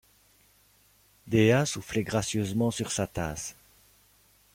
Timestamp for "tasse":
3.05-3.55